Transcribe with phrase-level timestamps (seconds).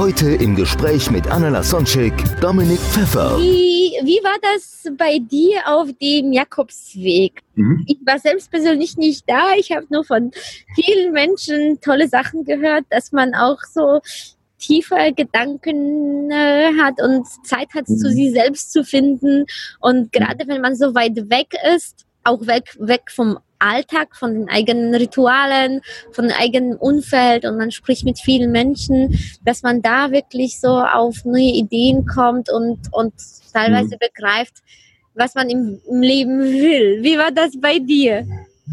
[0.00, 3.36] Heute im Gespräch mit Anna Lasonczek, Dominik Pfeffer.
[3.38, 7.42] Wie, wie war das bei dir auf dem Jakobsweg?
[7.54, 7.84] Mhm.
[7.86, 9.52] Ich war selbst persönlich nicht da.
[9.58, 10.30] Ich habe nur von
[10.74, 14.00] vielen Menschen tolle Sachen gehört, dass man auch so
[14.58, 17.98] tiefe Gedanken äh, hat und Zeit hat, Mhm.
[17.98, 19.44] zu sich selbst zu finden.
[19.80, 24.48] Und gerade wenn man so weit weg ist, auch weg, weg vom Alltag, von den
[24.48, 30.10] eigenen Ritualen, von dem eigenen Umfeld und man spricht mit vielen Menschen, dass man da
[30.10, 33.12] wirklich so auf neue Ideen kommt und, und
[33.52, 34.54] teilweise begreift,
[35.14, 37.02] was man im, im Leben will.
[37.02, 38.26] Wie war das bei dir?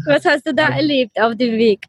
[0.06, 1.86] Was hast du da erlebt auf dem Weg?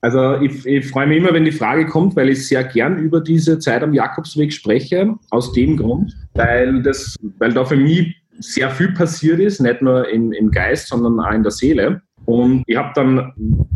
[0.00, 3.20] Also ich, ich freue mich immer, wenn die Frage kommt, weil ich sehr gern über
[3.20, 8.70] diese Zeit am Jakobsweg spreche, aus dem Grund, weil, das, weil da für mich sehr
[8.70, 12.02] viel passiert ist, nicht nur im, im Geist, sondern auch in der Seele.
[12.24, 13.32] Und ich habe dann,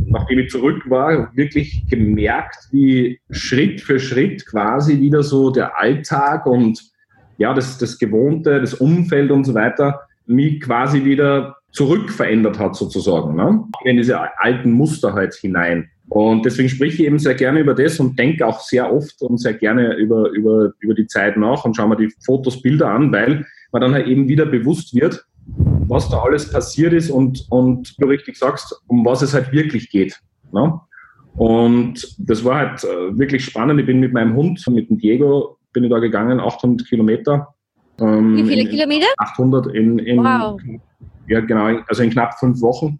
[0.07, 6.47] nachdem ich zurück war, wirklich gemerkt, wie Schritt für Schritt quasi wieder so der Alltag
[6.47, 6.81] und
[7.39, 13.35] ja, das, das Gewohnte, das Umfeld und so weiter, mich quasi wieder zurückverändert hat sozusagen,
[13.35, 13.65] ne?
[13.85, 15.91] in diese alten Muster halt hinein.
[16.09, 19.39] Und deswegen spreche ich eben sehr gerne über das und denke auch sehr oft und
[19.39, 23.13] sehr gerne über, über, über die Zeit nach und schaue mir die Fotos, Bilder an,
[23.13, 25.25] weil man dann halt eben wieder bewusst wird,
[25.89, 29.53] was da alles passiert ist und, und wie du richtig sagst, um was es halt
[29.53, 30.21] wirklich geht.
[30.53, 30.81] Ne?
[31.37, 33.79] Und das war halt äh, wirklich spannend.
[33.81, 37.55] Ich bin mit meinem Hund, mit dem Diego, bin ich da gegangen, 800 Kilometer.
[38.01, 39.07] Ähm, Wie viele in, Kilometer?
[39.19, 40.61] 800 in, in Wow.
[41.29, 42.99] ja genau, also in knapp fünf Wochen.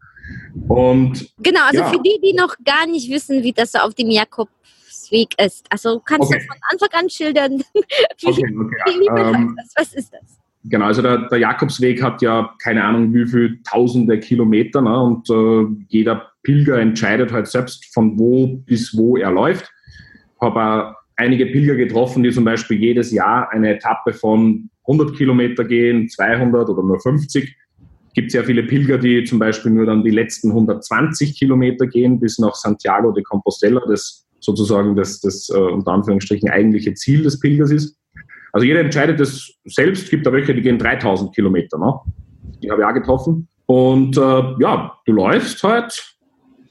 [0.69, 1.89] Und Genau, also Ja.
[1.91, 5.67] für die, die noch gar nicht wissen, wie das so auf dem Jakobsweg ist.
[5.71, 6.41] Also kannst Okay.
[6.41, 7.83] du von Anfang an schildern, wie,
[8.29, 9.73] okay, wie, okay, wie beläuft ähm, das?
[9.77, 10.39] Was ist das?
[10.69, 15.01] Genau, also der, der Jakobsweg hat ja keine Ahnung wie viel tausende Kilometer ne?
[15.01, 19.71] und äh, jeder Pilger entscheidet halt selbst, von wo bis wo er läuft.
[20.41, 26.09] Habe einige Pilger getroffen, die zum Beispiel jedes Jahr eine Etappe von 100 Kilometer gehen,
[26.09, 27.45] 200 oder nur 50.
[28.09, 32.19] Es gibt sehr viele Pilger, die zum Beispiel nur dann die letzten 120 Kilometer gehen
[32.19, 37.39] bis nach Santiago de Compostela, das sozusagen das, das äh, unter Anführungsstrichen eigentliche Ziel des
[37.39, 37.97] Pilgers ist.
[38.57, 40.05] Also jeder entscheidet das selbst.
[40.05, 41.77] Es gibt da welche, die gehen 3000 Kilometer.
[41.77, 41.93] Ne?
[42.63, 43.49] Die habe ich auch getroffen.
[43.67, 46.17] Und äh, ja, du läufst halt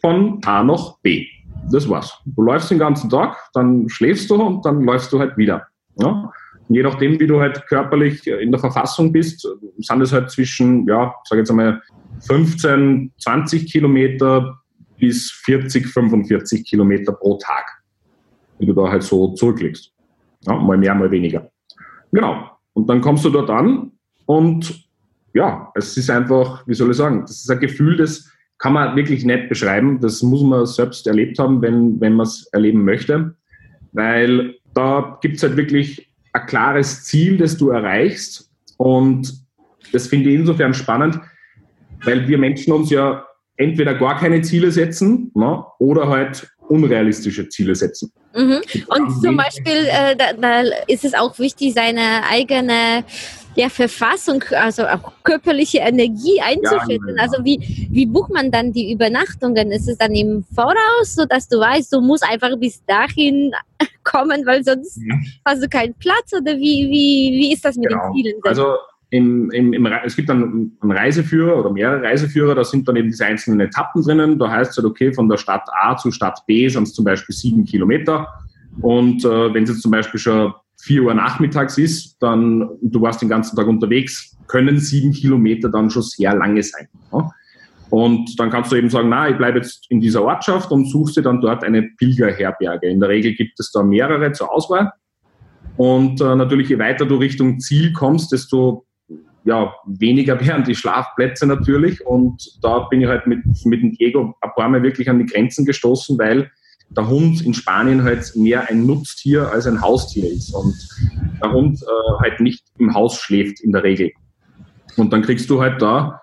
[0.02, 1.28] von A nach B.
[1.72, 2.12] Das war's.
[2.26, 5.68] Du läufst den ganzen Tag, dann schläfst du und dann läufst du halt wieder.
[6.00, 6.32] Ja?
[6.68, 9.48] Und je nachdem, wie du halt körperlich in der Verfassung bist,
[9.78, 11.84] sind es halt zwischen, ja, sag jetzt einmal
[12.22, 14.58] 15, 20 Kilometer
[14.98, 17.84] bis 40, 45 Kilometer pro Tag,
[18.60, 19.94] die du da halt so zurücklegst.
[20.48, 21.52] Ja, mal mehr, mal weniger.
[22.16, 22.50] Genau.
[22.74, 23.92] Und dann kommst du dort an
[24.26, 24.86] und
[25.34, 28.96] ja, es ist einfach, wie soll ich sagen, das ist ein Gefühl, das kann man
[28.96, 30.00] wirklich nicht beschreiben.
[30.00, 33.36] Das muss man selbst erlebt haben, wenn, wenn man es erleben möchte.
[33.92, 38.50] Weil da gibt es halt wirklich ein klares Ziel, das du erreichst.
[38.78, 39.34] Und
[39.92, 41.20] das finde ich insofern spannend,
[42.06, 43.26] weil wir Menschen uns ja
[43.58, 48.12] entweder gar keine Ziele setzen ne, oder halt unrealistische Ziele setzen.
[48.36, 48.62] Mhm.
[48.88, 53.04] Und zum Beispiel, äh, da, da ist es auch wichtig, seine eigene
[53.56, 57.16] ja, Verfassung, also auch körperliche Energie einzufinden.
[57.16, 59.72] Ja, Also wie, wie bucht man dann die Übernachtungen?
[59.72, 63.54] Ist es dann im Voraus, sodass du weißt, du musst einfach bis dahin
[64.04, 65.16] kommen, weil sonst Ja.
[65.46, 66.34] hast du keinen Platz?
[66.34, 68.12] Oder wie, wie, wie ist das mit Genau.
[68.12, 68.36] den Zielen?
[68.44, 68.50] denn?
[68.50, 68.76] Also
[69.16, 73.08] im, im, im, es gibt dann einen Reiseführer oder mehrere Reiseführer, da sind dann eben
[73.08, 74.38] diese einzelnen Etappen drinnen.
[74.38, 77.06] Da heißt es halt, okay, von der Stadt A zu Stadt B sind es zum
[77.06, 78.28] Beispiel sieben Kilometer.
[78.82, 83.22] Und äh, wenn es jetzt zum Beispiel schon vier Uhr nachmittags ist, dann du warst
[83.22, 86.88] den ganzen Tag unterwegs, können sieben Kilometer dann schon sehr lange sein.
[87.14, 87.30] Ja?
[87.90, 91.16] Und dann kannst du eben sagen, na, ich bleibe jetzt in dieser Ortschaft und suchst
[91.16, 92.90] dir dann dort eine Pilgerherberge.
[92.90, 94.92] In der Regel gibt es da mehrere zur Auswahl.
[95.78, 98.86] Und äh, natürlich, je weiter du Richtung Ziel kommst, desto
[99.46, 102.06] ja, weniger werden die Schlafplätze natürlich.
[102.06, 105.26] Und da bin ich halt mit, mit dem Diego ein paar Mal wirklich an die
[105.26, 106.52] Grenzen gestoßen, weil
[106.90, 110.54] der Hund in Spanien halt mehr ein Nutztier als ein Haustier ist.
[110.54, 110.76] Und
[111.42, 114.12] der Hund äh, halt nicht im Haus schläft in der Regel.
[114.98, 116.22] Und dann kriegst du halt da,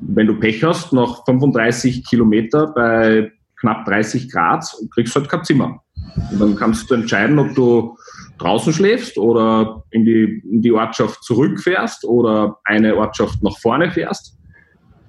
[0.00, 5.44] wenn du Pech hast, nach 35 Kilometer bei knapp 30 Grad, kriegst du halt kein
[5.44, 5.81] Zimmer.
[6.30, 7.96] Und dann kannst du entscheiden, ob du
[8.38, 14.36] draußen schläfst oder in die, in die Ortschaft zurückfährst oder eine Ortschaft nach vorne fährst.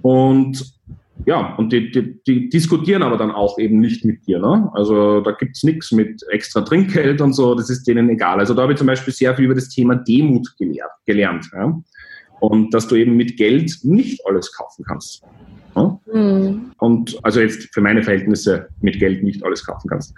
[0.01, 0.73] Und
[1.25, 4.39] ja, und die, die, die diskutieren aber dann auch eben nicht mit dir.
[4.39, 4.69] Ne?
[4.73, 8.39] Also da gibt es nichts mit extra Trinkgeld und so, das ist denen egal.
[8.39, 11.49] Also da habe ich zum Beispiel sehr viel über das Thema Demut gelehrt, gelernt.
[11.53, 11.81] Ja?
[12.41, 15.23] Und dass du eben mit Geld nicht alles kaufen kannst.
[15.75, 15.99] Ja?
[16.13, 16.71] Mhm.
[16.77, 20.13] Und also jetzt für meine Verhältnisse mit Geld nicht alles kaufen kannst.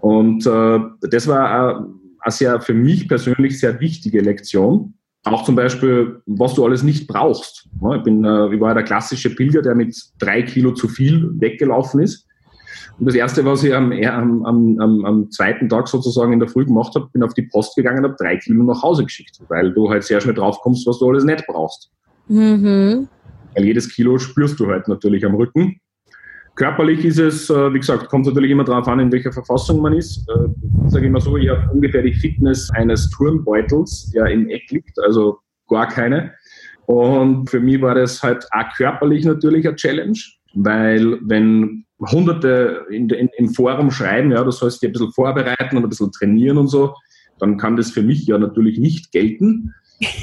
[0.00, 1.82] Und äh, das war äh,
[2.20, 4.94] eine sehr für mich persönlich sehr wichtige Lektion.
[5.24, 7.66] Auch zum Beispiel, was du alles nicht brauchst.
[7.96, 12.00] Ich, bin, äh, ich war der klassische Pilger, der mit drei Kilo zu viel weggelaufen
[12.00, 12.26] ist.
[12.98, 16.64] Und das Erste, was ich am, am, am, am zweiten Tag sozusagen in der Früh
[16.64, 19.72] gemacht habe, bin auf die Post gegangen und habe drei Kilo nach Hause geschickt, weil
[19.72, 21.90] du halt sehr schnell drauf kommst, was du alles nicht brauchst.
[22.28, 23.08] Mhm.
[23.54, 25.80] Weil jedes Kilo spürst du halt natürlich am Rücken.
[26.56, 29.92] Körperlich ist es, äh, wie gesagt, kommt natürlich immer darauf an, in welcher Verfassung man
[29.92, 30.28] ist.
[30.28, 34.70] Äh, Sage ich mal so, ich habe ungefähr die Fitness eines Turnbeutels, der im Eck
[34.70, 36.32] liegt, also gar keine.
[36.86, 40.18] Und für mich war das halt auch körperlich natürlich eine Challenge,
[40.54, 45.76] weil wenn Hunderte in, in, im Forum schreiben, ja, du sollst dich ein bisschen vorbereiten
[45.76, 46.94] und ein bisschen trainieren und so,
[47.38, 49.74] dann kann das für mich ja natürlich nicht gelten.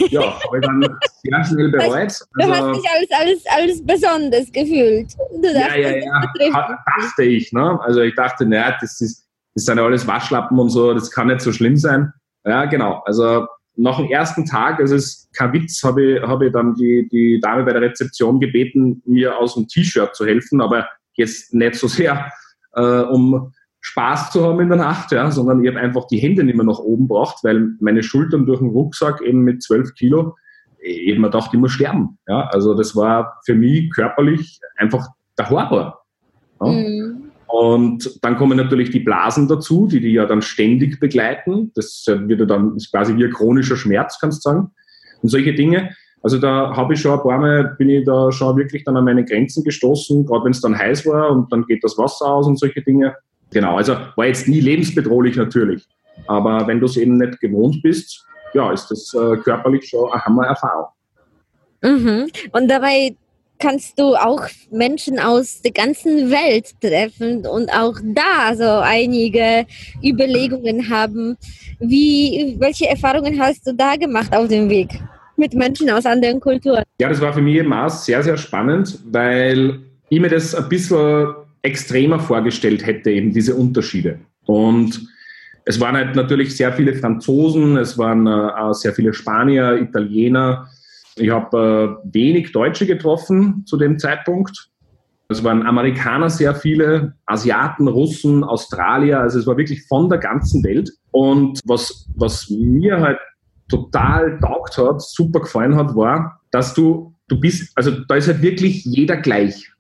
[0.10, 2.14] Ja, habe ich dann sehr schnell bereut.
[2.34, 5.14] Du also, hast dich alles, alles, alles besonders gefühlt.
[5.42, 7.52] ja, ja, ja, dachte ich.
[7.52, 7.80] Ne?
[7.82, 11.28] Also ich dachte, naja, das, ist, das sind ja alles Waschlappen und so, das kann
[11.28, 12.12] nicht so schlimm sein.
[12.46, 13.02] Ja, genau.
[13.06, 16.76] Also nach dem ersten Tag, also es ist kein Witz, habe ich, hab ich dann
[16.76, 21.54] die, die Dame bei der Rezeption gebeten, mir aus dem T-Shirt zu helfen, aber jetzt
[21.54, 22.32] nicht so sehr,
[22.74, 26.44] äh, um Spaß zu haben in der Nacht, ja, sondern ich habe einfach die Hände
[26.44, 30.36] nicht mehr nach oben gebracht, weil meine Schultern durch den Rucksack eben mit 12 Kilo
[30.82, 32.18] eben mir gedacht, ich muss sterben.
[32.28, 35.08] Ja, also das war für mich körperlich einfach
[35.38, 36.02] der Horror.
[36.62, 36.68] Ja.
[36.68, 37.32] Mhm.
[37.48, 41.72] Und dann kommen natürlich die Blasen dazu, die die ja dann ständig begleiten.
[41.76, 44.72] Das wird dann ist quasi wie ein chronischer Schmerz, kannst du sagen.
[45.22, 45.90] Und solche Dinge.
[46.24, 49.04] Also da habe ich schon ein paar Mal, bin ich da schon wirklich dann an
[49.04, 52.48] meine Grenzen gestoßen, gerade wenn es dann heiß war und dann geht das Wasser aus
[52.48, 53.16] und solche Dinge.
[53.52, 55.88] Genau, also war jetzt nie lebensbedrohlich natürlich.
[56.28, 60.24] Aber wenn du es eben nicht gewohnt bist, ja, ist das äh, körperlich schon eine
[60.24, 60.88] Hammer-Erfahrung.
[61.82, 62.28] Mhm.
[62.52, 63.16] Und dabei
[63.60, 69.66] kannst du auch Menschen aus der ganzen Welt treffen und auch da so einige
[70.04, 71.38] Überlegungen haben.
[71.80, 74.90] Wie, welche Erfahrungen hast du da gemacht auf dem Weg
[75.38, 76.84] mit Menschen aus anderen Kulturen?
[77.00, 80.68] Ja, das war für mich eben auch sehr, sehr spannend, weil ich mir das ein
[80.68, 81.28] bisschen
[81.62, 84.20] extremer vorgestellt hätte, eben diese Unterschiede.
[84.46, 85.08] Und
[85.66, 90.68] es waren halt natürlich sehr viele Franzosen, es waren äh, sehr viele Spanier, Italiener.
[91.16, 94.70] Ich habe äh, wenig Deutsche getroffen zu dem Zeitpunkt.
[95.30, 100.64] Es waren Amerikaner sehr viele, Asiaten, Russen, Australier, also es war wirklich von der ganzen
[100.64, 100.92] Welt.
[101.12, 103.20] Und was, was mir halt
[103.70, 108.42] total taugt hat, super gefallen hat, war, dass du, du bist, also da ist halt
[108.42, 109.72] wirklich jeder gleich.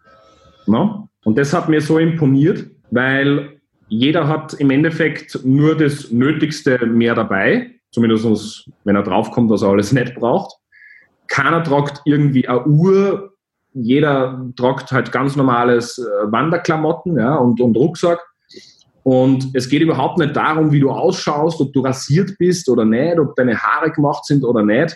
[0.67, 1.09] No?
[1.23, 7.13] Und das hat mir so imponiert, weil jeder hat im Endeffekt nur das Nötigste mehr
[7.13, 10.55] dabei, zumindest wenn er draufkommt, was er alles nicht braucht.
[11.27, 13.33] Keiner tragt irgendwie eine Uhr,
[13.73, 18.19] jeder tragt halt ganz normales äh, Wanderklamotten ja, und, und Rucksack.
[19.03, 23.17] Und es geht überhaupt nicht darum, wie du ausschaust, ob du rasiert bist oder nicht,
[23.17, 24.95] ob deine Haare gemacht sind oder nicht.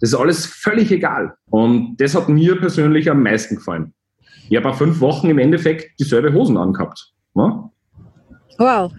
[0.00, 1.34] Das ist alles völlig egal.
[1.50, 3.94] Und das hat mir persönlich am meisten gefallen.
[4.48, 7.12] Ich habe auch fünf Wochen im Endeffekt dieselbe Hosen angehabt.
[7.34, 7.70] Ne?
[8.58, 8.92] Wow.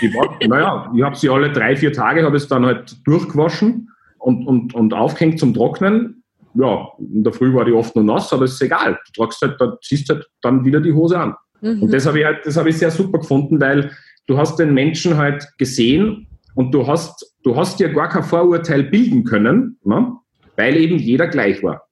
[0.00, 3.90] Ich war, naja, ich habe sie alle drei, vier Tage, habe es dann halt durchgewaschen
[4.18, 6.22] und, und, und aufgehängt zum Trocknen.
[6.54, 8.98] Ja, in der Früh war die oft nur nass, aber es ist egal.
[9.06, 11.34] Du tragst halt, da ziehst halt dann wieder die Hose an.
[11.60, 11.82] Mhm.
[11.82, 13.90] Und das habe ich halt, das habe ich sehr super gefunden, weil
[14.26, 18.84] du hast den Menschen halt gesehen und du hast, du hast ja gar kein Vorurteil
[18.84, 20.12] bilden können, ne?
[20.56, 21.82] weil eben jeder gleich war.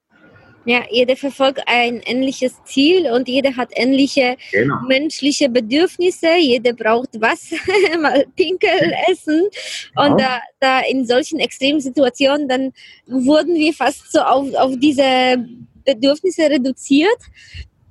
[0.65, 4.77] Ja, jeder verfolgt ein ähnliches Ziel und jeder hat ähnliche genau.
[4.87, 6.37] menschliche Bedürfnisse.
[6.39, 7.57] Jeder braucht Wasser,
[8.01, 9.49] mal Pinkel essen.
[9.97, 12.73] Und da, da in solchen extremen Situationen, dann
[13.07, 15.45] wurden wir fast so auf, auf diese
[15.85, 17.19] Bedürfnisse reduziert.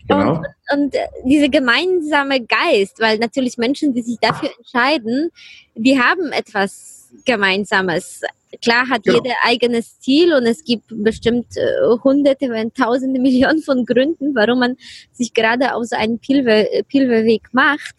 [0.08, 0.38] Genau.
[0.38, 5.30] Und, und dieser gemeinsame Geist, weil natürlich Menschen, die sich dafür entscheiden,
[5.75, 8.22] die haben etwas Gemeinsames.
[8.62, 9.22] Klar hat genau.
[9.24, 14.60] jeder eigenes Ziel und es gibt bestimmt äh, hunderte, wenn tausende Millionen von Gründen, warum
[14.60, 14.75] man
[15.13, 17.96] sich gerade auf so einen Pilger, Pilgerweg macht.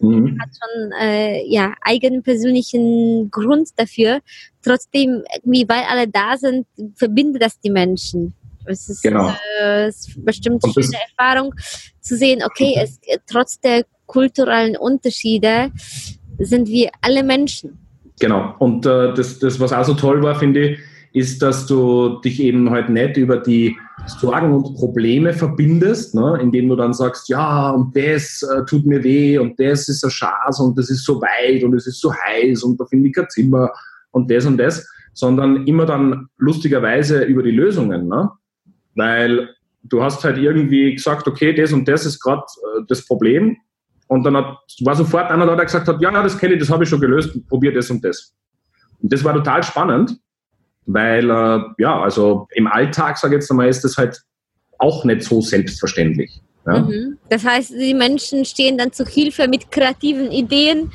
[0.00, 0.22] Mhm.
[0.22, 4.20] Man hat schon äh, ja eigenen persönlichen Grund dafür.
[4.62, 8.34] Trotzdem, wie weil alle da sind, verbindet das die Menschen.
[8.66, 9.32] Es ist, genau.
[9.60, 11.54] äh, es ist bestimmt eine schöne Erfahrung
[12.00, 15.70] zu sehen, okay, es, trotz der kulturellen Unterschiede
[16.38, 17.85] sind wir alle Menschen.
[18.20, 18.54] Genau.
[18.58, 20.78] Und äh, das, das, was auch so toll war, finde ich,
[21.12, 26.68] ist, dass du dich eben halt nicht über die Sorgen und Probleme verbindest, ne, indem
[26.68, 30.60] du dann sagst, ja, und das äh, tut mir weh und das ist ein Schatz
[30.60, 33.28] und das ist so weit und es ist so heiß und da finde ich kein
[33.30, 33.72] Zimmer
[34.10, 38.30] und das und das, sondern immer dann lustigerweise über die Lösungen, ne?
[38.94, 39.48] weil
[39.84, 43.56] du hast halt irgendwie gesagt, okay, das und das ist gerade äh, das Problem
[44.08, 46.60] und dann hat, war sofort einer da, der gesagt hat, ja, ja, das kenne ich,
[46.60, 48.34] das habe ich schon gelöst, probier das und das.
[49.02, 50.18] Und das war total spannend,
[50.86, 54.20] weil, äh, ja, also im Alltag, sage ich jetzt einmal, ist das halt
[54.78, 56.40] auch nicht so selbstverständlich.
[56.66, 56.80] Ja?
[56.80, 57.18] Mhm.
[57.28, 60.92] Das heißt, die Menschen stehen dann zu Hilfe mit kreativen Ideen.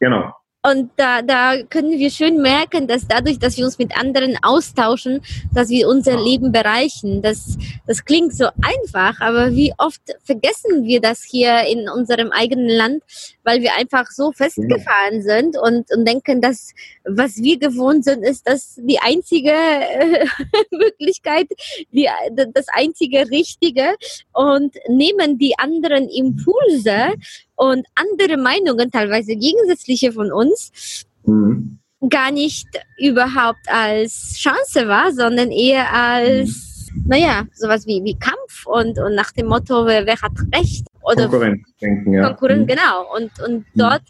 [0.00, 0.32] Genau.
[0.68, 5.20] Und da, da können wir schön merken, dass dadurch, dass wir uns mit anderen austauschen,
[5.54, 7.22] dass wir unser Leben bereichen.
[7.22, 7.56] Das,
[7.86, 13.04] das klingt so einfach, aber wie oft vergessen wir das hier in unserem eigenen Land,
[13.44, 16.72] weil wir einfach so festgefahren sind und, und denken, dass
[17.04, 19.52] was wir gewohnt sind, ist das die einzige
[20.72, 21.46] Möglichkeit,
[21.92, 22.08] die,
[22.52, 23.94] das einzige Richtige
[24.32, 27.14] und nehmen die anderen Impulse
[27.56, 31.78] und andere Meinungen, teilweise gegensätzliche von uns, mhm.
[32.08, 37.04] gar nicht überhaupt als Chance war, sondern eher als, mhm.
[37.08, 40.86] naja, sowas wie, wie Kampf und, und nach dem Motto, wer, wer hat Recht?
[41.02, 42.26] Oder Konkurrenzdenken, ja.
[42.28, 42.66] Konkurrenz, mhm.
[42.66, 43.14] genau.
[43.14, 43.64] Und, und mhm.
[43.74, 44.02] dort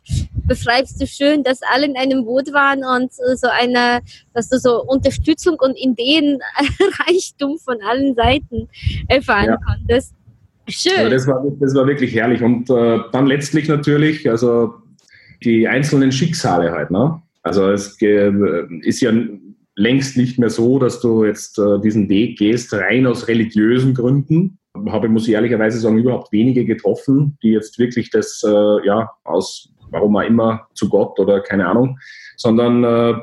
[0.46, 4.00] beschreibst du schön, dass alle in einem Boot waren und so eine,
[4.32, 8.68] dass du so Unterstützung und Ideenreichtum von allen Seiten
[9.08, 9.58] erfahren ja.
[9.58, 10.15] konntest.
[10.68, 10.96] Schön.
[10.96, 12.42] Also das, war, das war wirklich herrlich.
[12.42, 14.74] Und äh, dann letztlich natürlich, also
[15.42, 16.90] die einzelnen Schicksale halt.
[16.90, 17.20] Ne?
[17.42, 19.12] Also es ist ja
[19.76, 24.58] längst nicht mehr so, dass du jetzt äh, diesen Weg gehst, rein aus religiösen Gründen.
[24.88, 29.70] Habe, muss ich ehrlicherweise sagen, überhaupt wenige getroffen, die jetzt wirklich das, äh, ja, aus
[29.90, 31.98] warum auch immer, zu Gott oder keine Ahnung,
[32.36, 33.14] sondern äh,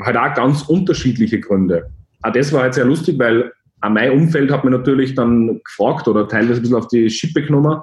[0.00, 1.90] halt auch ganz unterschiedliche Gründe.
[2.22, 6.06] Auch das war halt sehr lustig, weil an mein Umfeld hat mir natürlich dann gefragt
[6.08, 7.80] oder teilweise ein bisschen auf die Schippe genommen,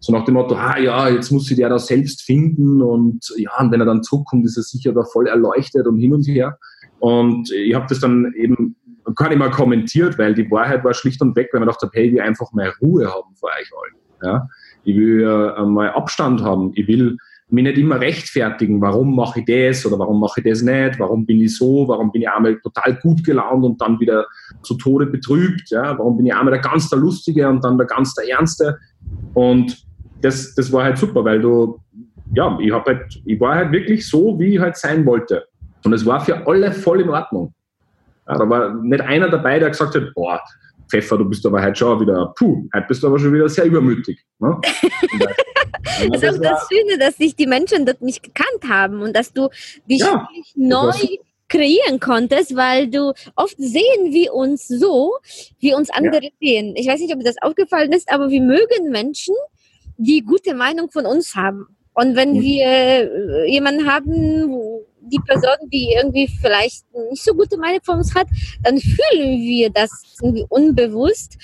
[0.00, 3.50] so nach dem Motto, ah ja, jetzt muss sich der da selbst finden und ja,
[3.58, 6.56] und wenn er dann zurückkommt, ist er sicher da voll erleuchtet und hin und her.
[7.00, 8.76] Und ich habe das dann eben
[9.14, 12.06] gar nicht mal kommentiert, weil die Wahrheit war schlicht und weg, weil man dachte, hey,
[12.06, 13.98] ich will einfach mal Ruhe haben vor euch allen.
[14.22, 14.48] Ja?
[14.84, 16.72] Ich will äh, mal Abstand haben.
[16.74, 17.16] Ich will
[17.50, 21.24] mich nicht immer rechtfertigen, warum mache ich das oder warum mache ich das nicht, warum
[21.24, 24.26] bin ich so, warum bin ich einmal total gut gelaunt und dann wieder
[24.62, 27.86] zu Tode betrübt, ja, warum bin ich einmal der ganz der Lustige und dann der
[27.86, 28.78] ganz der Ernste
[29.34, 29.82] und
[30.20, 31.80] das, das war halt super, weil du,
[32.34, 35.46] ja, ich, hab halt, ich war halt wirklich so, wie ich halt sein wollte
[35.84, 37.54] und es war für alle voll in Ordnung.
[38.26, 40.40] Ja, da war nicht einer dabei, der gesagt hat, boah,
[40.90, 43.64] Pfeffer, du bist aber heute schon wieder, puh, heute bist du aber schon wieder sehr
[43.64, 44.24] übermütig.
[44.38, 44.60] Ne?
[46.10, 49.32] das ist auch das Schöne, dass sich die Menschen dort nicht gekannt haben und dass
[49.32, 49.48] du
[49.88, 50.92] dich ja, neu
[51.48, 55.16] kreieren konntest, weil du oft sehen wir uns so,
[55.58, 56.30] wie uns andere ja.
[56.40, 56.74] sehen.
[56.76, 59.34] Ich weiß nicht, ob das aufgefallen ist, aber wir mögen Menschen,
[59.96, 61.66] die gute Meinung von uns haben.
[61.94, 62.42] Und wenn mhm.
[62.42, 68.14] wir äh, jemanden haben, die Person, die irgendwie vielleicht nicht so gute Meinung von uns
[68.14, 68.28] hat,
[68.62, 69.90] dann fühlen wir das
[70.20, 71.36] irgendwie unbewusst.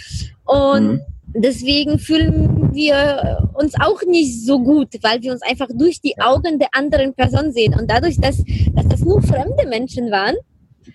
[0.44, 1.00] Und mhm.
[1.34, 6.58] deswegen fühlen wir uns auch nicht so gut, weil wir uns einfach durch die Augen
[6.58, 7.74] der anderen Person sehen.
[7.78, 8.42] Und dadurch, dass,
[8.74, 10.36] dass das nur fremde Menschen waren,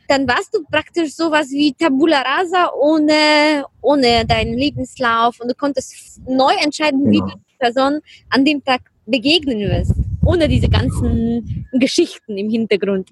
[0.08, 6.22] dann warst du praktisch sowas wie Tabula Rasa ohne, ohne deinen Lebenslauf und du konntest
[6.28, 7.12] neu entscheiden, genau.
[7.12, 8.00] wie du die Person
[8.30, 9.94] an dem Tag begegnen wirst
[10.30, 13.10] ohne diese ganzen Geschichten im Hintergrund.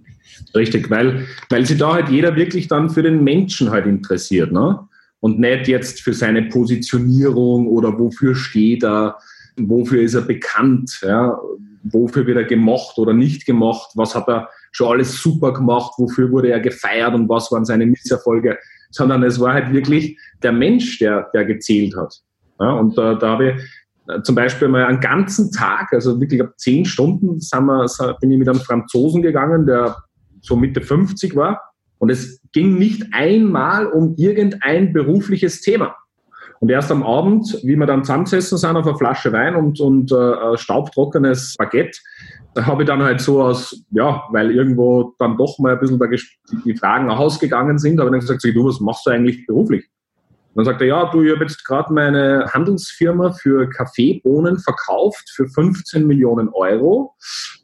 [0.56, 4.80] Richtig, weil, weil sich da halt jeder wirklich dann für den Menschen halt interessiert, ne?
[5.20, 9.18] Und nicht jetzt für seine Positionierung oder wofür steht er,
[9.58, 11.40] wofür ist er bekannt, ja?
[11.92, 16.32] wofür wird er gemocht oder nicht gemocht, was hat er schon alles super gemacht, wofür
[16.32, 18.60] wurde er gefeiert und was waren seine Misserfolge,
[18.92, 22.14] sondern es war halt wirklich der Mensch, der, der gezählt hat.
[22.60, 23.64] Ja, und da, da habe ich
[24.24, 27.86] zum Beispiel mal einen ganzen Tag, also wirklich ab zehn Stunden, wir,
[28.20, 29.98] bin ich mit einem Franzosen gegangen, der
[30.42, 31.62] so Mitte 50 war.
[32.00, 35.96] Und es ging nicht einmal um irgendein berufliches Thema.
[36.60, 40.12] Und erst am Abend, wie wir dann zusammengesessen sind auf einer Flasche Wein und, und
[40.12, 42.00] äh, staubtrockenes Baguette,
[42.56, 46.00] da habe ich dann halt so aus, ja, weil irgendwo dann doch mal ein bisschen
[46.66, 49.86] die Fragen ausgegangen sind, habe ich dann gesagt, du, was machst du eigentlich beruflich?
[50.58, 55.48] Dann sagt er, ja, du, ich habe jetzt gerade meine Handelsfirma für Kaffeebohnen verkauft für
[55.48, 57.14] 15 Millionen Euro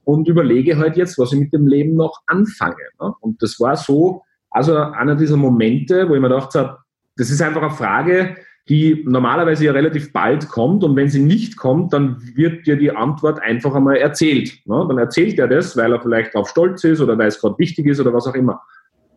[0.03, 2.75] und überlege halt jetzt, was ich mit dem Leben noch anfange.
[3.01, 3.11] Ne?
[3.19, 4.21] Und das war so,
[4.51, 6.77] also einer dieser Momente, wo ich mir gedacht habe,
[7.17, 8.35] das ist einfach eine Frage,
[8.69, 12.95] die normalerweise ja relativ bald kommt und wenn sie nicht kommt, dann wird dir die
[12.95, 14.53] Antwort einfach einmal erzählt.
[14.65, 14.85] Ne?
[14.87, 17.87] Dann erzählt er das, weil er vielleicht darauf stolz ist oder weil es gerade wichtig
[17.87, 18.61] ist oder was auch immer.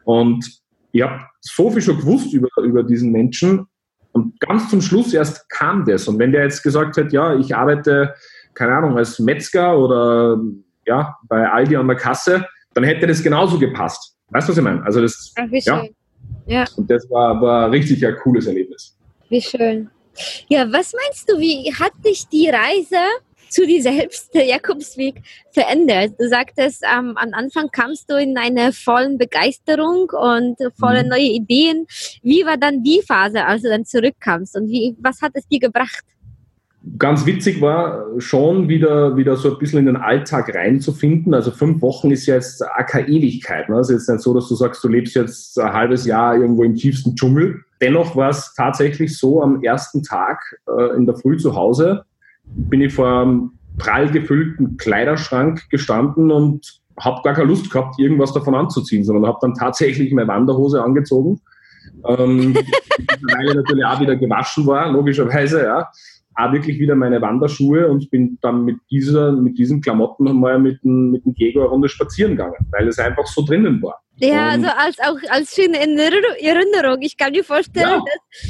[0.04, 0.64] Und
[0.96, 3.66] ich habe so viel schon gewusst über, über diesen Menschen
[4.12, 6.08] und ganz zum Schluss erst kam das.
[6.08, 8.14] Und wenn der jetzt gesagt hat, ja, ich arbeite,
[8.54, 10.40] keine Ahnung, als Metzger oder
[10.86, 14.16] ja, bei Aldi an der Kasse, dann hätte das genauso gepasst.
[14.30, 14.82] Weißt du, was ich meine?
[14.84, 15.94] Also das, Ach, wie schön.
[16.46, 16.60] Ja.
[16.60, 16.64] ja.
[16.76, 18.96] Und das war, war richtig ein cooles Erlebnis.
[19.28, 19.90] Wie schön.
[20.48, 23.02] Ja, was meinst du, wie hat dich die Reise
[23.56, 26.12] zu dir selbst, der Jakobsweg, verändert?
[26.18, 31.08] Du sagtest, ähm, am Anfang kamst du in eine vollen Begeisterung und volle mhm.
[31.08, 31.86] neue Ideen.
[32.22, 35.58] Wie war dann die Phase, als du dann zurückkamst und wie, was hat es dir
[35.58, 36.04] gebracht?
[36.98, 41.32] Ganz witzig war schon wieder, wieder so ein bisschen in den Alltag reinzufinden.
[41.32, 43.70] Also fünf Wochen ist ja jetzt keine Ewigkeit.
[43.70, 43.80] Ne?
[43.80, 46.62] Es ist jetzt nicht so, dass du sagst, du lebst jetzt ein halbes Jahr irgendwo
[46.62, 47.62] im tiefsten Dschungel.
[47.80, 52.04] Dennoch war es tatsächlich so, am ersten Tag äh, in der Früh zu Hause
[52.46, 58.32] bin ich vor einem prall gefüllten Kleiderschrank gestanden und habe gar keine Lust gehabt, irgendwas
[58.32, 61.40] davon anzuziehen, sondern habe dann tatsächlich meine Wanderhose angezogen,
[62.06, 62.54] ähm,
[63.08, 65.88] die natürlich auch wieder gewaschen war, logischerweise, ja
[66.36, 70.84] auch wirklich wieder meine Wanderschuhe und bin dann mit dieser, mit diesen Klamotten mal mit
[70.84, 74.02] dem, mit dem Diego eine Runde spazieren gegangen, weil es einfach so drinnen war.
[74.18, 77.02] Ja, also als auch als schöne Erinnerung.
[77.02, 78.04] Ich kann mir vorstellen, ja.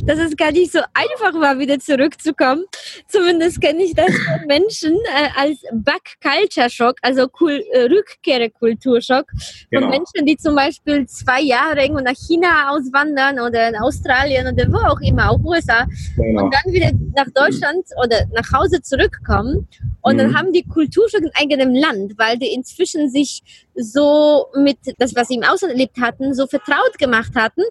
[0.04, 2.64] dass, dass es gar nicht so einfach war, wieder zurückzukommen.
[3.08, 9.26] Zumindest kenne ich das von Menschen äh, als Back-Culture-Shock, also cool, äh, Rückkehre-Kulturschock.
[9.28, 9.88] Von genau.
[9.88, 14.78] Menschen, die zum Beispiel zwei Jahre irgendwo nach China auswandern oder in Australien oder wo
[14.78, 16.44] auch immer, auch USA, genau.
[16.44, 19.66] und dann wieder nach Deutschland oder nach Hause zurückkommen.
[20.02, 20.18] Und mhm.
[20.18, 23.42] dann haben die Kulturschock in eigenem Land, weil die inzwischen sich
[23.74, 27.62] so mit das, was sie im Ausland erlebt hatten, so vertraut gemacht hatten,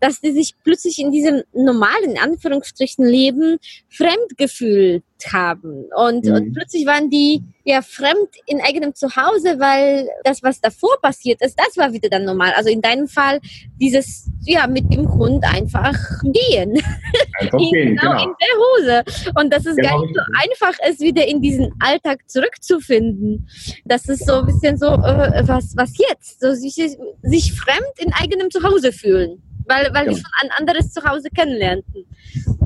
[0.00, 5.84] dass die sich plötzlich in diesem normalen, in Anführungsstrichen, Leben fremd gefühlt haben.
[5.96, 6.34] Und, mhm.
[6.34, 11.58] und plötzlich waren die ja fremd in eigenem Zuhause, weil das, was davor passiert ist,
[11.58, 12.52] das war wieder dann normal.
[12.56, 13.40] Also in deinem Fall
[13.80, 16.80] dieses, ja, mit dem Hund einfach gehen.
[17.40, 18.22] Einfach gehen, genau, genau.
[18.24, 19.32] in der Hose.
[19.40, 19.88] Und dass es genau.
[19.88, 23.48] gar nicht so einfach ist, wieder in diesen Alltag zurückzufinden.
[23.84, 26.40] Das ist so ein bisschen so, äh, was, was jetzt?
[26.40, 30.16] So sich, sich fremd in eigenem Zuhause fühlen weil, weil genau.
[30.16, 32.04] die schon ein anderes Zuhause kennenlernten.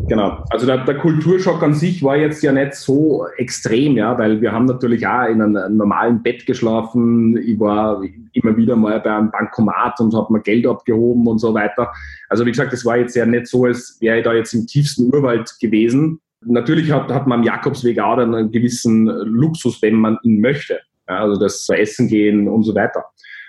[0.09, 4.41] Genau, also der, der, Kulturschock an sich war jetzt ja nicht so extrem, ja, weil
[4.41, 7.39] wir haben natürlich auch in einem normalen Bett geschlafen.
[7.39, 11.55] Ich war immer wieder mal bei einem Bankomat und habe mir Geld abgehoben und so
[11.55, 11.91] weiter.
[12.29, 14.67] Also wie gesagt, es war jetzt ja nicht so, als wäre ich da jetzt im
[14.67, 16.21] tiefsten Urwald gewesen.
[16.45, 20.81] Natürlich hat, hat man am Jakobsweg auch einen gewissen Luxus, wenn man ihn möchte.
[21.09, 23.05] Ja, also das Essen gehen und so weiter.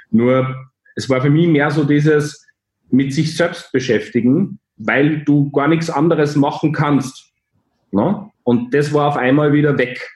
[0.10, 0.56] Nur
[0.96, 2.45] es war für mich mehr so dieses,
[2.90, 7.32] mit sich selbst beschäftigen, weil du gar nichts anderes machen kannst.
[7.92, 8.30] Ne?
[8.44, 10.10] Und das war auf einmal wieder weg.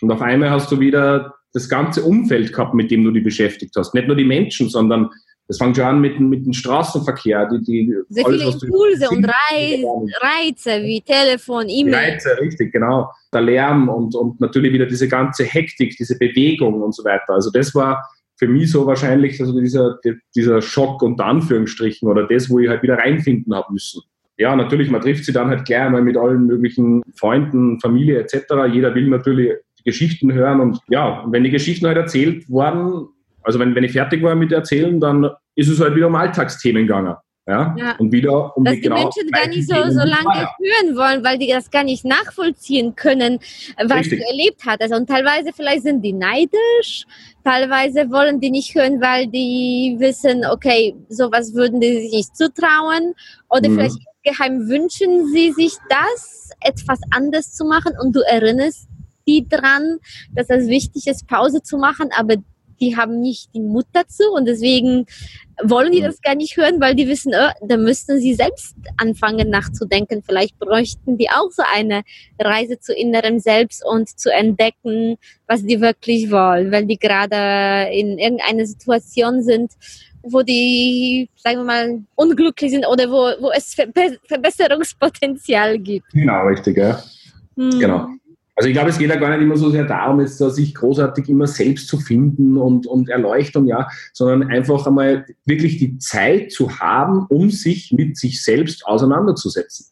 [0.00, 3.74] Und auf einmal hast du wieder das ganze Umfeld gehabt, mit dem du dich beschäftigt
[3.76, 3.94] hast.
[3.94, 5.10] Nicht nur die Menschen, sondern
[5.48, 7.48] das fängt schon an mit, mit dem Straßenverkehr.
[7.48, 9.84] Die, die, Sehr alles, viele Impulse und Reiz,
[10.20, 11.94] Reize wie Telefon, E-Mail.
[11.94, 13.10] Reize, richtig, genau.
[13.32, 17.34] Der Lärm und, und natürlich wieder diese ganze Hektik, diese Bewegung und so weiter.
[17.34, 18.04] Also das war
[18.36, 19.98] für mich so wahrscheinlich also dieser,
[20.34, 24.02] dieser Schock unter Anführungsstrichen oder das, wo ich halt wieder reinfinden habe müssen.
[24.38, 28.44] Ja, natürlich, man trifft sie dann halt gleich einmal mit allen möglichen Freunden, Familie etc.
[28.70, 29.52] Jeder will natürlich
[29.84, 33.08] Geschichten hören und ja, wenn die Geschichten halt erzählt worden,
[33.42, 36.86] also wenn, wenn ich fertig war mit Erzählen, dann ist es halt wieder um Alltagsthemen
[36.86, 37.14] gegangen.
[37.46, 37.76] Ja?
[37.78, 37.96] ja.
[37.98, 41.38] Und wieder um Dass die, die Menschen gar nicht so, so lange hören wollen, weil
[41.38, 43.38] die das gar nicht nachvollziehen können,
[43.76, 44.20] was Richtig.
[44.20, 44.92] du erlebt hattest.
[44.92, 47.06] Und teilweise vielleicht sind die neidisch,
[47.44, 53.14] teilweise wollen die nicht hören, weil die wissen, okay, sowas würden die sich nicht zutrauen.
[53.48, 53.74] Oder mhm.
[53.74, 58.88] vielleicht geheim wünschen sie sich das, etwas anders zu machen und du erinnerst
[59.28, 59.98] die dran,
[60.32, 62.36] dass es wichtig ist, Pause zu machen, aber
[62.80, 65.06] die haben nicht den Mut dazu und deswegen
[65.62, 69.48] wollen die das gar nicht hören, weil die wissen, oh, da müssten sie selbst anfangen
[69.48, 70.22] nachzudenken.
[70.22, 72.02] Vielleicht bräuchten die auch so eine
[72.38, 78.18] Reise zu innerem Selbst und zu entdecken, was die wirklich wollen, weil die gerade in
[78.18, 79.72] irgendeiner Situation sind,
[80.22, 86.10] wo die, sagen wir mal, unglücklich sind oder wo, wo es Verbesserungspotenzial gibt.
[86.12, 87.02] Genau, richtig, ja.
[87.56, 87.78] Hm.
[87.78, 88.08] Genau.
[88.56, 91.28] Also ich glaube, es geht ja gar nicht immer so sehr darum, jetzt sich großartig
[91.28, 96.78] immer selbst zu finden und, und Erleuchtung, ja, sondern einfach einmal wirklich die Zeit zu
[96.78, 99.86] haben, um sich mit sich selbst auseinanderzusetzen.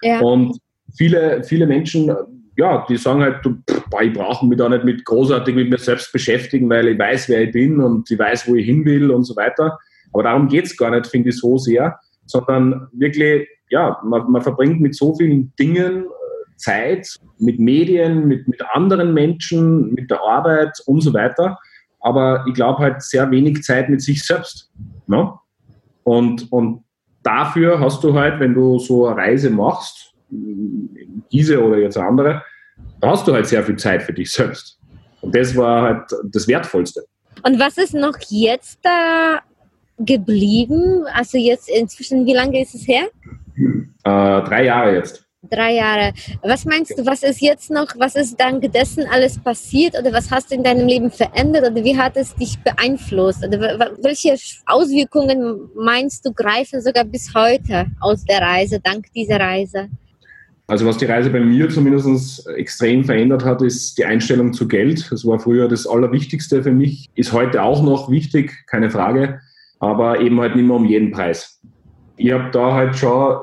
[0.00, 0.20] Ja.
[0.20, 0.58] Und
[0.96, 2.10] viele, viele Menschen,
[2.56, 3.42] ja, die sagen halt,
[3.90, 7.28] boah, ich brauche mich da nicht mit großartig mit mir selbst beschäftigen, weil ich weiß,
[7.28, 9.78] wer ich bin und ich weiß, wo ich hin will und so weiter.
[10.12, 14.42] Aber darum geht es gar nicht, finde ich so sehr, sondern wirklich ja, man, man
[14.42, 16.06] verbringt mit so vielen Dingen
[16.60, 21.58] Zeit, mit Medien, mit, mit anderen Menschen, mit der Arbeit und so weiter.
[22.00, 24.70] Aber ich glaube halt sehr wenig Zeit mit sich selbst.
[25.06, 25.32] Ne?
[26.04, 26.84] Und, und
[27.22, 30.14] dafür hast du halt, wenn du so eine Reise machst,
[31.32, 32.42] diese oder jetzt eine andere,
[33.00, 34.78] da hast du halt sehr viel Zeit für dich selbst.
[35.20, 37.04] Und das war halt das Wertvollste.
[37.42, 39.40] Und was ist noch jetzt da
[39.98, 41.04] geblieben?
[41.14, 43.08] Also jetzt inzwischen, wie lange ist es her?
[43.56, 45.26] Äh, drei Jahre jetzt.
[45.48, 46.12] Drei Jahre.
[46.42, 50.30] Was meinst du, was ist jetzt noch, was ist dank dessen alles passiert oder was
[50.30, 53.42] hast du in deinem Leben verändert oder wie hat es dich beeinflusst?
[53.46, 59.88] Oder welche Auswirkungen meinst du greifen sogar bis heute aus der Reise, dank dieser Reise?
[60.66, 65.10] Also was die Reise bei mir zumindest extrem verändert hat, ist die Einstellung zu Geld.
[65.10, 69.40] Das war früher das Allerwichtigste für mich, ist heute auch noch wichtig, keine Frage,
[69.78, 71.60] aber eben halt nicht mehr um jeden Preis.
[72.18, 73.38] Ich habe da halt schon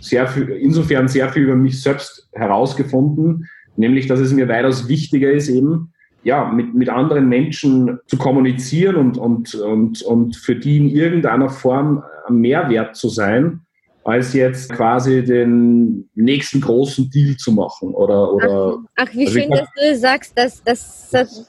[0.00, 5.30] sehr viel, insofern sehr viel über mich selbst herausgefunden, nämlich dass es mir weitaus wichtiger
[5.30, 5.92] ist, eben
[6.24, 11.50] ja, mit, mit anderen Menschen zu kommunizieren und, und, und, und für die in irgendeiner
[11.50, 13.60] Form ein Mehrwert zu sein,
[14.04, 17.94] als jetzt quasi den nächsten großen Deal zu machen.
[17.94, 21.48] Oder, oder ach, ach wie also schön, dass du sagst, dass das, das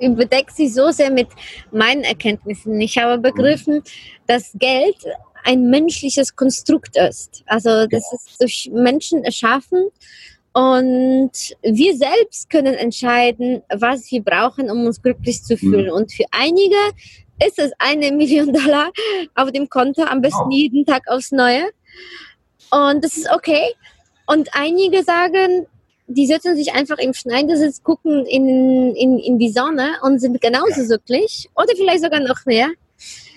[0.00, 1.28] überdeckt sich so sehr mit
[1.72, 2.80] meinen Erkenntnissen.
[2.80, 3.82] Ich habe begriffen,
[4.26, 4.96] dass Geld
[5.44, 7.44] ein menschliches Konstrukt ist.
[7.46, 9.90] Also das ist durch Menschen erschaffen
[10.54, 15.86] und wir selbst können entscheiden, was wir brauchen, um uns glücklich zu fühlen.
[15.86, 15.92] Mhm.
[15.92, 16.76] Und für einige
[17.44, 18.90] ist es eine Million Dollar
[19.34, 20.50] auf dem Konto, am besten oh.
[20.50, 21.64] jeden Tag aufs Neue.
[22.70, 23.74] Und das ist okay.
[24.26, 25.66] Und einige sagen,
[26.06, 30.82] die setzen sich einfach im Schneidersitz, gucken in, in, in die Sonne und sind genauso
[30.82, 30.86] ja.
[30.86, 32.68] glücklich oder vielleicht sogar noch mehr.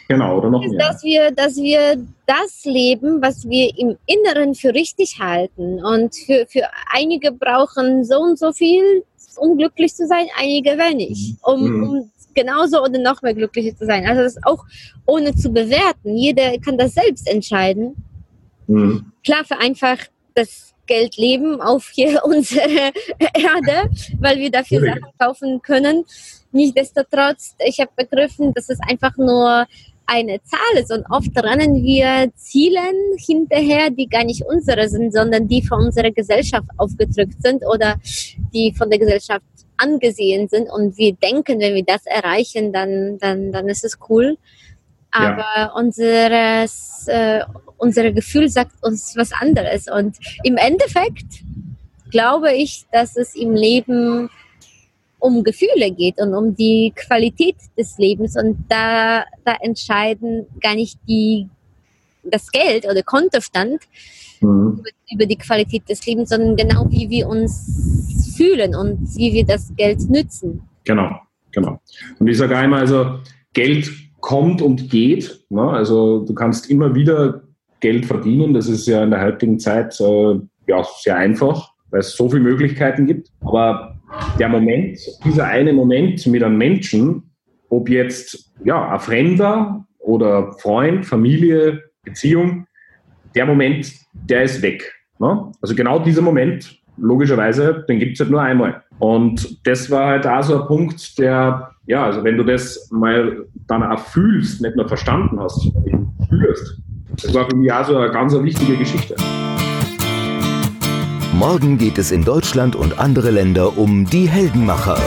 [0.08, 0.78] Genau, oder noch mehr.
[0.78, 5.84] Dass wir, dass wir das leben, was wir im Inneren für richtig halten.
[5.84, 9.04] Und für, für einige brauchen so und so viel,
[9.38, 11.54] um glücklich zu sein, einige wenig, mhm.
[11.54, 11.84] um, mhm.
[11.84, 14.06] um genauso oder noch mehr glücklich zu sein.
[14.06, 14.64] Also das auch
[15.06, 16.16] ohne zu bewerten.
[16.16, 17.96] Jeder kann das selbst entscheiden.
[18.68, 19.12] Mhm.
[19.24, 23.90] Klar vereinfacht das Geld leben auf hier unsere Erde,
[24.20, 26.06] weil wir dafür Sachen kaufen können.
[26.52, 29.68] Nichtsdestotrotz, ich habe begriffen, dass es einfach nur
[30.08, 35.48] eine Zahl ist und oft rennen wir Zielen hinterher, die gar nicht unsere sind, sondern
[35.48, 37.98] die von unserer Gesellschaft aufgedrückt sind oder
[38.54, 39.44] die von der Gesellschaft
[39.76, 44.38] angesehen sind und wir denken, wenn wir das erreichen, dann, dann, dann ist es cool.
[45.12, 45.72] Aber ja.
[45.76, 47.42] unseres, äh,
[47.78, 51.44] unser Gefühl sagt uns was anderes und im Endeffekt
[52.10, 54.30] glaube ich, dass es im Leben
[55.20, 58.36] um Gefühle geht und um die Qualität des Lebens.
[58.36, 61.48] Und da, da entscheiden gar nicht die,
[62.24, 63.82] das Geld oder Kontostand
[64.42, 64.84] mhm.
[65.12, 69.74] über die Qualität des Lebens, sondern genau wie wir uns fühlen und wie wir das
[69.76, 70.62] Geld nützen.
[70.84, 71.20] Genau,
[71.52, 71.80] genau.
[72.20, 73.20] Und ich sage einmal, also
[73.54, 75.46] Geld kommt und geht.
[75.50, 75.62] Ne?
[75.62, 77.42] Also du kannst immer wieder
[77.80, 78.54] Geld verdienen.
[78.54, 82.44] Das ist ja in der heutigen Zeit äh, ja, sehr einfach, weil es so viele
[82.44, 83.30] Möglichkeiten gibt.
[83.42, 83.97] Aber
[84.40, 87.32] der Moment, dieser eine Moment mit einem Menschen,
[87.70, 92.66] ob jetzt ja, ein Fremder oder Freund, Familie, Beziehung,
[93.36, 94.94] der Moment, der ist weg.
[95.20, 95.52] Ne?
[95.62, 98.84] Also genau dieser Moment, logischerweise, den gibt es halt nur einmal.
[99.00, 103.46] Und das war halt auch so ein Punkt, der, ja, also wenn du das mal
[103.68, 105.72] dann auch fühlst, nicht nur verstanden hast,
[106.30, 106.82] fühlst,
[107.22, 109.16] das war für mich auch so eine ganz wichtige Geschichte.
[111.38, 114.98] Morgen geht es in Deutschland und andere Länder um die Heldenmacher.